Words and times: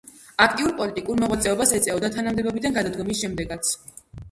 აქტიურ 0.45 0.71
პოლიტიკურ 0.79 1.19
მოღვაწეობას 1.25 1.75
ეწეოდა 1.81 2.11
თანამდებობიდან 2.17 2.77
გადადგომის 2.81 3.23
შემდეგაც. 3.23 3.75